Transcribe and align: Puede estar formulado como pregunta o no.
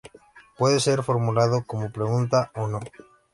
Puede 0.57 0.77
estar 0.77 1.03
formulado 1.03 1.63
como 1.67 1.91
pregunta 1.91 2.49
o 2.55 2.65
no. 2.67 2.79